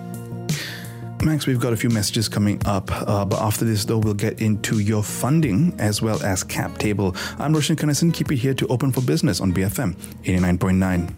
[1.28, 4.40] Max, we've got a few messages coming up, uh, but after this, though, we'll get
[4.40, 7.14] into your funding as well as cap table.
[7.38, 8.14] I'm Roshan Kanesan.
[8.14, 11.14] Keep it here to Open for Business on BFM 89.9.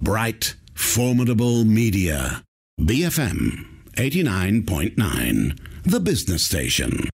[0.00, 2.44] Bright, formidable media.
[2.80, 7.09] BFM 89.9, the business station.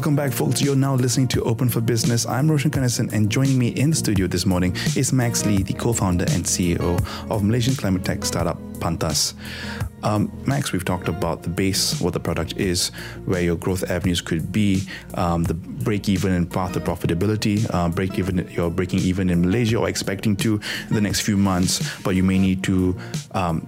[0.00, 0.62] Welcome back, folks.
[0.62, 2.24] You're now listening to Open for Business.
[2.24, 5.74] I'm Roshan Kanesan, and joining me in the studio this morning is Max Lee, the
[5.74, 6.98] co founder and CEO
[7.30, 9.34] of Malaysian climate tech startup Pantas.
[10.02, 12.88] Um, Max, we've talked about the base, what the product is,
[13.26, 17.90] where your growth avenues could be, um, the break even and path to profitability, uh,
[17.90, 20.58] break even, you're breaking even in Malaysia or expecting to
[20.88, 22.96] in the next few months, but you may need to.
[23.32, 23.66] Um,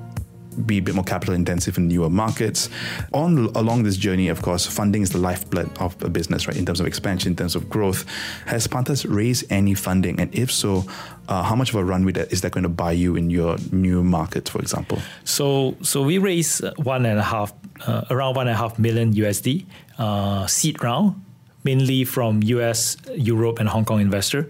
[0.67, 2.69] be a bit more capital intensive in newer markets.
[3.12, 6.57] On along this journey, of course, funding is the lifeblood of a business, right?
[6.57, 8.05] In terms of expansion, in terms of growth.
[8.47, 10.85] Has Pantas raised any funding, and if so,
[11.29, 13.57] uh, how much of a runway that is that going to buy you in your
[13.71, 14.99] new markets, for example?
[15.25, 17.53] So, so we raised one and a half,
[17.87, 19.65] uh, around one and a half million USD
[19.99, 21.23] uh, seed round,
[21.65, 24.49] mainly from US, Europe, and Hong Kong investor.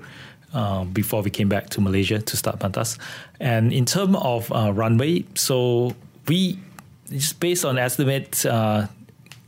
[0.54, 2.98] Uh, before we came back to Malaysia to start Pantas.
[3.40, 5.96] And in terms of uh, runway, so
[6.28, 6.58] we
[7.10, 8.86] just based on estimate, uh,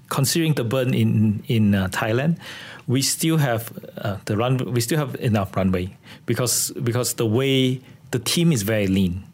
[0.08, 2.38] considering the burn in in uh, Thailand,
[2.86, 4.56] we still have uh, the run.
[4.72, 9.24] We still have enough runway because because the way the team is very lean.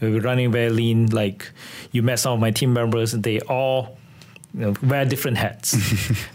[0.00, 1.06] We're running very lean.
[1.06, 1.50] Like
[1.90, 3.98] you met some of my team members, they all
[4.56, 5.76] you know, wear different hats.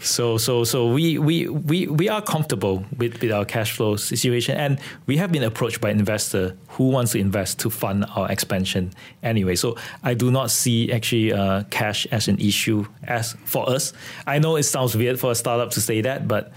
[0.00, 4.56] so so so we, we we we are comfortable with, with our cash flow situation
[4.56, 8.92] and we have been approached by investor who wants to invest to fund our expansion
[9.24, 9.56] anyway.
[9.56, 13.92] So I do not see actually uh, cash as an issue as for us.
[14.24, 16.52] I know it sounds weird for a startup to say that, but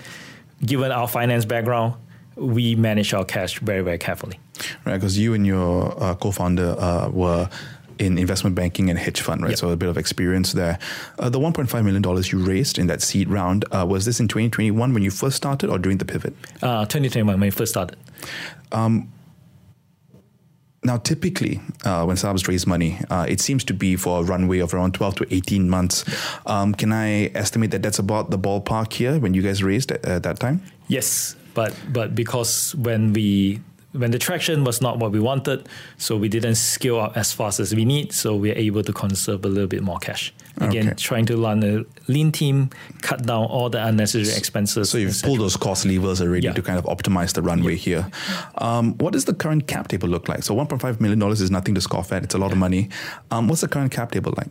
[0.64, 1.96] given our finance background,
[2.36, 4.40] we manage our cash very very carefully.
[4.86, 7.50] Right, because you and your uh, co-founder uh, were
[8.00, 9.52] in investment banking and hedge fund, right?
[9.52, 9.60] Yep.
[9.60, 10.80] So a bit of experience there.
[11.20, 14.28] Uh, the 1.5 million dollars you raised in that seed round uh, was this in
[14.28, 16.34] 2021 when you first started, or during the pivot?
[16.62, 17.98] Uh, 2021 when I first started.
[18.72, 19.12] Um,
[20.86, 24.60] now, typically, uh, when startups raise money, uh, it seems to be for a runway
[24.60, 26.06] of around 12 to 18 months.
[26.46, 30.06] Um, can I estimate that that's about the ballpark here when you guys raised at,
[30.06, 30.62] at that time?
[30.88, 33.62] Yes, but but because when we
[33.96, 37.60] when the traction was not what we wanted, so we didn't scale up as fast
[37.60, 40.34] as we need, so we're able to conserve a little bit more cash.
[40.58, 40.96] Again, okay.
[40.96, 42.70] trying to run a lean team,
[43.02, 44.90] cut down all the unnecessary expenses.
[44.90, 46.54] So you've pulled those cost levers already yeah.
[46.54, 47.78] to kind of optimize the runway yeah.
[47.78, 48.12] here.
[48.58, 50.44] Um, what does the current cap table look like?
[50.44, 52.24] So $1.5 million is nothing to scoff at.
[52.24, 52.90] It's a lot of money.
[53.32, 54.48] Um, what's the current cap table like?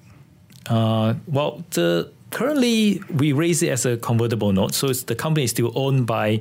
[0.66, 5.50] Uh, well, the currently we raise it as a convertible note, so the company is
[5.50, 6.40] still owned by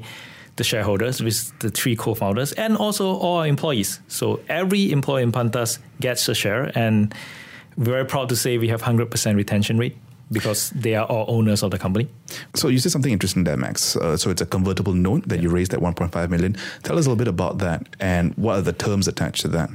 [0.55, 3.99] the shareholders with the three co-founders and also all our employees.
[4.07, 7.13] So every employee in Pantas gets a share and
[7.75, 9.97] we're very proud to say we have 100% retention rate
[10.31, 12.07] because they are all owners of the company.
[12.55, 13.95] So you said something interesting there, Max.
[13.95, 15.43] Uh, so it's a convertible note that yeah.
[15.43, 16.55] you raised at 1.5 million.
[16.83, 19.69] Tell us a little bit about that and what are the terms attached to that?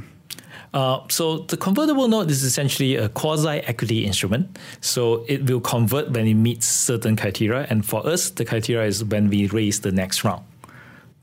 [0.74, 4.58] Uh, so the convertible note is essentially a quasi-equity instrument.
[4.80, 9.02] So it will convert when it meets certain criteria, and for us, the criteria is
[9.02, 10.44] when we raise the next round.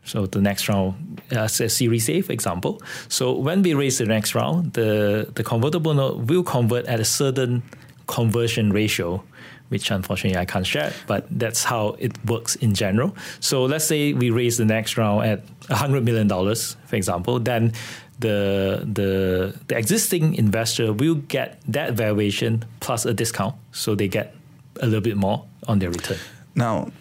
[0.05, 2.81] So the next round, uh, Series A, for example.
[3.09, 7.05] So when we raise the next round, the, the convertible note will convert at a
[7.05, 7.63] certain
[8.07, 9.23] conversion ratio,
[9.69, 13.15] which unfortunately I can't share, but that's how it works in general.
[13.39, 17.73] So let's say we raise the next round at $100 million, for example, then
[18.19, 23.55] the, the, the existing investor will get that valuation plus a discount.
[23.71, 24.35] So they get
[24.81, 26.17] a little bit more on their return.
[26.53, 26.91] Now,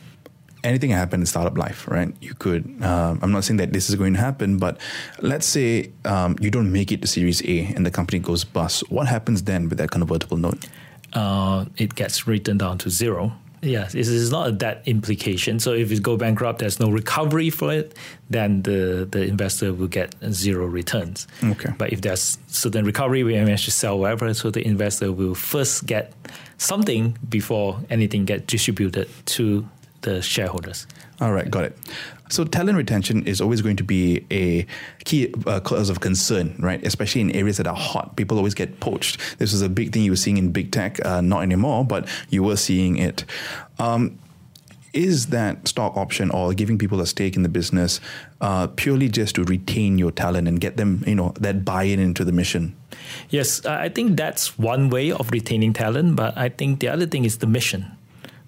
[0.64, 2.14] anything can happen in startup life, right?
[2.20, 4.78] You could, um, I'm not saying that this is going to happen, but
[5.20, 8.90] let's say um, you don't make it to Series A and the company goes bust.
[8.90, 10.66] What happens then with that convertible note?
[11.12, 13.32] Uh, it gets written down to zero.
[13.62, 15.58] Yeah, this is not a debt implication.
[15.58, 17.96] So if it go bankrupt, there's no recovery for it,
[18.28, 21.26] then the, the investor will get zero returns.
[21.42, 21.72] Okay.
[21.78, 25.86] But if there's certain recovery, we manage to sell whatever, so the investor will first
[25.86, 26.12] get
[26.58, 29.66] something before anything get distributed to
[30.04, 30.86] the shareholders.
[31.20, 31.76] All right, got it.
[32.30, 34.66] So talent retention is always going to be a
[35.04, 36.84] key uh, cause of concern, right?
[36.86, 38.16] Especially in areas that are hot.
[38.16, 39.38] People always get poached.
[39.38, 42.08] This was a big thing you were seeing in big tech, uh, not anymore, but
[42.30, 43.24] you were seeing it.
[43.78, 44.18] Um,
[44.94, 48.00] is that stock option or giving people a stake in the business
[48.40, 52.24] uh, purely just to retain your talent and get them, you know, that buy-in into
[52.24, 52.74] the mission?
[53.28, 57.24] Yes, I think that's one way of retaining talent, but I think the other thing
[57.24, 57.86] is the mission.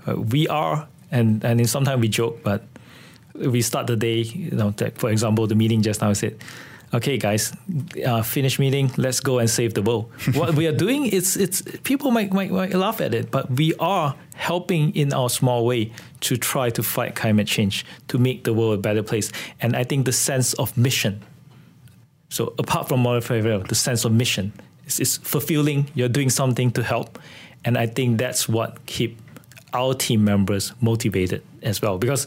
[0.06, 2.64] Uh, we are, and and sometimes we joke, but
[3.34, 4.22] we start the day.
[4.22, 6.42] You know, for example, the meeting just now said
[6.94, 7.52] okay, guys,
[8.06, 8.90] uh, finish meeting.
[8.96, 10.10] Let's go and save the world.
[10.34, 13.74] what we are doing is it's people might, might, might laugh at it, but we
[13.78, 18.52] are helping in our small way to try to fight climate change to make the
[18.52, 19.32] world a better place.
[19.60, 21.22] And I think the sense of mission.
[22.28, 24.52] So apart from moral the sense of mission
[24.86, 25.88] is, is fulfilling.
[25.94, 27.18] You're doing something to help,
[27.64, 29.18] and I think that's what keep
[29.76, 31.98] our team members motivated as well.
[31.98, 32.26] Because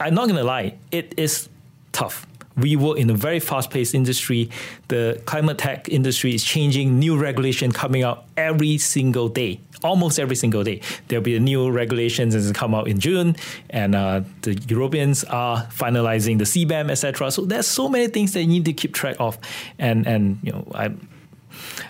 [0.00, 1.48] I'm not gonna lie, it is
[1.92, 2.26] tough
[2.56, 4.50] we work in a very fast-paced industry.
[4.88, 6.98] The climate tech industry is changing.
[6.98, 10.80] New regulation coming out every single day, almost every single day.
[11.08, 13.36] There'll be new regulations that come out in June,
[13.70, 17.30] and uh, the Europeans are finalizing the CBAM, etc.
[17.30, 19.38] So there's so many things that you need to keep track of,
[19.78, 20.94] and and you know I.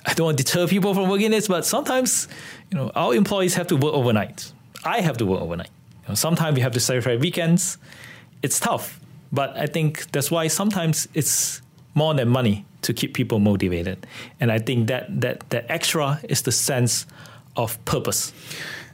[0.04, 2.28] I don't want to deter people from working this, but sometimes,
[2.70, 4.52] you know, our employees have to work overnight.
[4.84, 5.70] I have to work overnight.
[6.04, 7.78] You know, sometimes we have to sacrifice weekends.
[8.42, 9.00] It's tough
[9.34, 11.60] but I think that's why sometimes it's
[11.94, 14.06] more than money to keep people motivated.
[14.40, 17.06] And I think that that that extra is the sense
[17.56, 18.32] of purpose.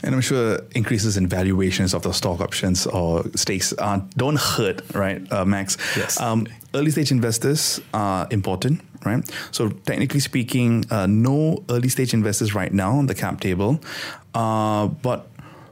[0.02, 4.80] And I'm sure increases in valuations of the stock options or stakes uh, don't hurt,
[4.94, 5.76] right, uh, Max?
[5.94, 6.18] Yes.
[6.18, 9.30] Um, early stage investors are important, right?
[9.50, 13.78] So technically speaking, uh, no early stage investors right now on the cap table,
[14.34, 15.28] uh, but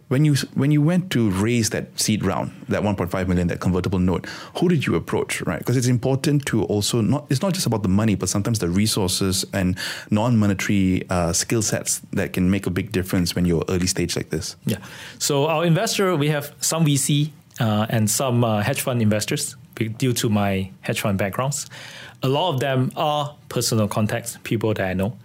[0.09, 3.99] when you when you went to raise that seed round, that 1.5 million, that convertible
[3.99, 5.59] note, who did you approach, right?
[5.59, 8.69] Because it's important to also not it's not just about the money, but sometimes the
[8.69, 9.79] resources and
[10.11, 14.31] non-monetary uh, skill sets that can make a big difference when you're early stage like
[14.31, 14.57] this.
[14.65, 14.79] Yeah.
[15.19, 17.31] So our investor, we have some VC
[17.61, 19.57] uh, and some uh, hedge fund investors
[19.99, 21.69] due to my hedge fund backgrounds.
[22.23, 25.17] A lot of them are personal contacts, people that I know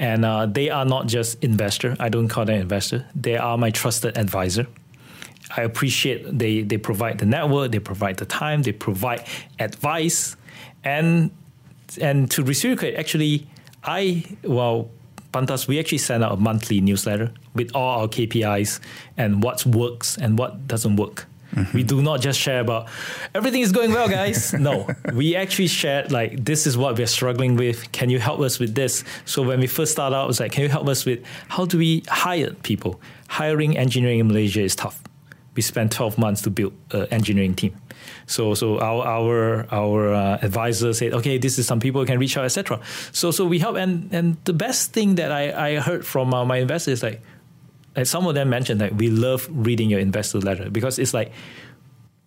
[0.00, 1.94] and uh, they are not just investor.
[2.00, 3.06] I don't call them investor.
[3.14, 4.66] They are my trusted advisor.
[5.56, 9.24] I appreciate they they provide the network, they provide the time, they provide
[9.58, 10.36] advice,
[10.82, 11.30] and
[12.00, 13.46] and to reciprocate, actually,
[13.84, 14.90] I well.
[15.32, 18.80] Pantas, we actually send out a monthly newsletter with all our KPIs
[19.16, 21.26] and what works and what doesn't work.
[21.54, 21.76] Mm-hmm.
[21.76, 22.88] We do not just share about
[23.34, 24.52] everything is going well, guys.
[24.68, 27.90] no, we actually shared like this is what we're struggling with.
[27.92, 29.04] Can you help us with this?
[29.24, 31.64] So when we first started out, it was like, can you help us with how
[31.64, 33.00] do we hire people?
[33.28, 35.02] Hiring engineering in Malaysia is tough.
[35.54, 37.76] We spent 12 months to build an engineering team.
[38.26, 42.36] So so our our our uh, advisor said, okay, this is some people can reach
[42.36, 42.80] out, etc.
[43.12, 46.44] So so we help, and and the best thing that I, I heard from uh,
[46.44, 47.22] my investors is like
[47.96, 51.32] and some of them mentioned that we love reading your investor letter because it's like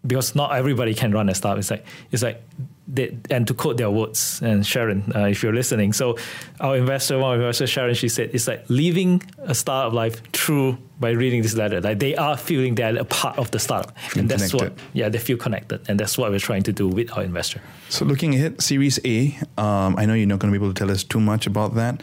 [0.06, 1.60] because not everybody can run a startup.
[1.60, 2.44] It's like it's like
[2.88, 5.94] they, and to quote their words and Sharon, uh, if you're listening.
[5.94, 6.18] So
[6.60, 11.12] our investor, one investor, Sharon, she said it's like living a startup life through by
[11.12, 11.82] reading this letter.
[11.82, 14.78] Like they are feeling they're a part of the startup, and that's connected.
[14.78, 17.62] what yeah they feel connected, and that's what we're trying to do with our investor.
[17.90, 19.38] So looking ahead, Series A.
[19.58, 21.76] Um, I know you're not going to be able to tell us too much about
[21.76, 22.02] that,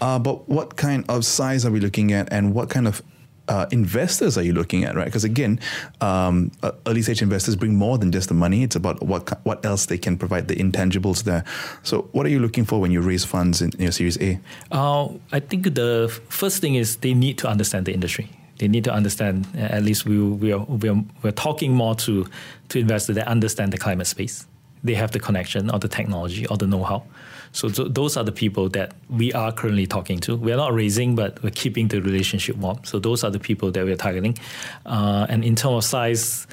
[0.00, 3.02] uh, but what kind of size are we looking at, and what kind of
[3.50, 5.06] uh, investors are you looking at, right?
[5.06, 5.58] Because again,
[6.00, 8.62] um, uh, early stage investors bring more than just the money.
[8.62, 11.44] It's about what what else they can provide, the intangibles there.
[11.82, 14.38] So, what are you looking for when you raise funds in, in your Series A?
[14.70, 18.30] Uh, I think the first thing is they need to understand the industry.
[18.58, 19.48] They need to understand.
[19.56, 22.26] At least we we are we are we're talking more to
[22.68, 24.46] to investors that understand the climate space.
[24.84, 27.02] They have the connection or the technology or the know-how.
[27.52, 30.36] So th- those are the people that we are currently talking to.
[30.36, 32.84] We are not raising, but we're keeping the relationship warm.
[32.84, 34.38] So those are the people that we're targeting.
[34.86, 36.46] Uh, and in terms of size,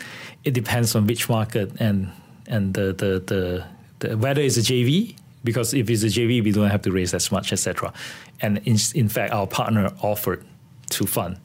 [0.43, 2.11] it depends on which market and
[2.47, 3.65] and the the, the,
[3.99, 7.13] the whether it's a JV because if it's a JV, we don't have to raise
[7.13, 7.93] as much, etc.
[8.41, 10.43] And in, in fact, our partner offered
[10.89, 11.37] to fund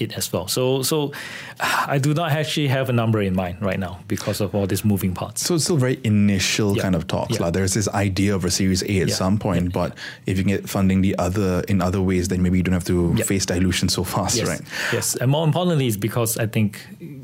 [0.00, 0.48] it as well.
[0.48, 1.12] So, so
[1.60, 4.84] I do not actually have a number in mind right now because of all these
[4.84, 5.42] moving parts.
[5.42, 6.82] So it's still very initial Yeah.
[6.82, 7.34] kind of talks.
[7.36, 7.42] Yeah.
[7.44, 9.14] Like there's this idea of a Series A at Yeah.
[9.14, 9.96] some point, but
[10.26, 13.14] if you get funding the other in other ways, then maybe you don't have to
[13.24, 14.48] face dilution so fast, Yes.
[14.48, 14.60] right?
[14.92, 15.16] Yes.
[15.16, 16.80] And more importantly, is because I think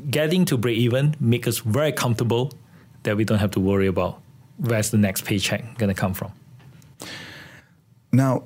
[0.09, 2.51] getting to break even make us very comfortable
[3.03, 4.19] that we don't have to worry about
[4.57, 6.31] where's the next paycheck going to come from.
[8.11, 8.43] Now,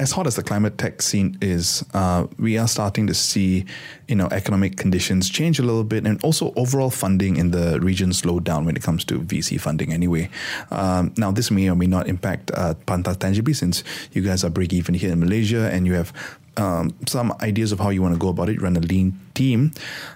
[0.00, 3.64] as hot as the climate tech scene is, uh, we are starting to see,
[4.08, 8.12] you know, economic conditions change a little bit, and also overall funding in the region
[8.12, 9.92] slow down when it comes to VC funding.
[9.92, 10.28] Anyway,
[10.72, 14.50] um, now this may or may not impact uh, Pantas tangibly, since you guys are
[14.50, 16.12] break even here in Malaysia, and you have
[16.56, 19.72] um, some ideas of how you want to go about it, run a lean team,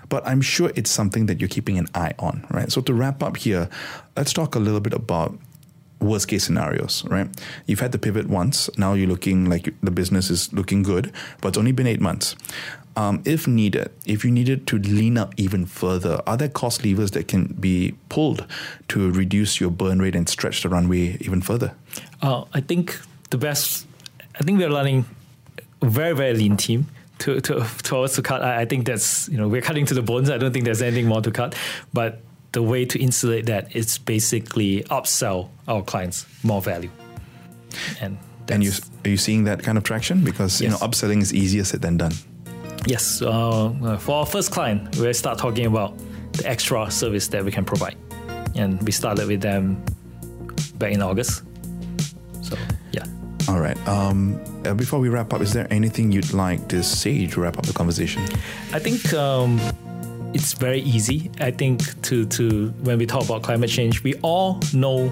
[0.09, 2.71] but I'm sure it's something that you're keeping an eye on, right?
[2.71, 3.69] So to wrap up here,
[4.17, 5.39] let's talk a little bit about
[6.01, 7.29] worst case scenarios, right?
[7.67, 8.71] You've had the pivot once.
[8.79, 12.37] Now you're looking like the business is looking good, but it's only been eight months.
[12.97, 17.13] Um, if needed, if you needed to lean up even further, are there cost levers
[17.13, 18.45] that can be pulled
[18.89, 21.75] to reduce your burn rate and stretch the runway even further?
[22.23, 22.99] Uh, I think
[23.31, 23.87] the best,
[24.35, 25.05] I think we're running
[25.81, 26.89] a very, very lean team
[27.19, 28.43] to, to, to us to cut.
[28.43, 30.29] I, I think that's, you know, we're cutting to the bones.
[30.29, 31.55] I don't think there's anything more to cut.
[31.93, 32.21] But
[32.53, 36.91] the way to insulate that is basically upsell our clients more value.
[38.01, 38.19] And
[38.51, 38.73] and you
[39.05, 40.63] are you seeing that kind of traction because yes.
[40.63, 42.13] you know upselling is easier said than done.
[42.87, 45.99] Yes, uh, for our first client, we start talking about
[46.33, 47.97] the extra service that we can provide,
[48.55, 49.85] and we started with them
[50.79, 51.43] back in August.
[52.43, 52.57] So
[52.93, 53.05] yeah.
[53.49, 53.77] All right.
[53.87, 57.59] Um, uh, before we wrap up, is there anything you'd like to say to wrap
[57.59, 58.23] up the conversation?
[58.73, 59.13] I think.
[59.13, 59.61] Um,
[60.35, 61.31] it's very easy.
[61.41, 65.09] I think to to when we talk about climate change, we all know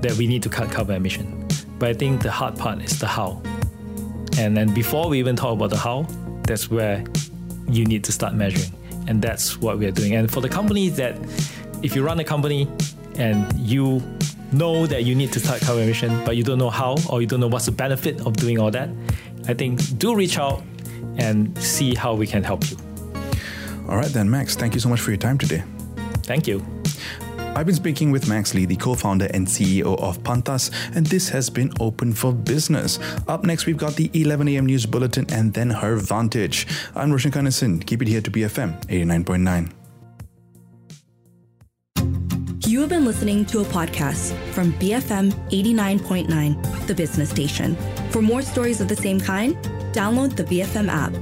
[0.00, 1.48] that we need to cut carbon emission.
[1.78, 3.42] But I think the hard part is the how.
[4.38, 6.06] And then before we even talk about the how,
[6.42, 7.04] that's where
[7.68, 8.72] you need to start measuring.
[9.06, 10.14] And that's what we are doing.
[10.14, 11.16] And for the companies that
[11.82, 12.68] if you run a company
[13.16, 14.02] and you
[14.52, 17.26] know that you need to start carbon emission, but you don't know how or you
[17.26, 18.88] don't know what's the benefit of doing all that,
[19.46, 20.62] I think do reach out
[21.18, 22.76] and see how we can help you.
[23.88, 25.62] All right, then, Max, thank you so much for your time today.
[26.22, 26.64] Thank you.
[27.56, 31.28] I've been speaking with Max Lee, the co founder and CEO of Pantas, and this
[31.28, 32.98] has been Open for Business.
[33.28, 34.66] Up next, we've got the 11 a.m.
[34.66, 36.66] news bulletin and then her vantage.
[36.96, 37.86] I'm Roshan Kanesan.
[37.86, 39.70] Keep it here to BFM 89.9.
[42.66, 47.76] You have been listening to a podcast from BFM 89.9, the business station.
[48.10, 49.54] For more stories of the same kind,
[49.92, 51.12] download the BFM app.